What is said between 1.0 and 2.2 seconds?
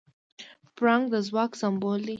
د ځواک سمبول دی.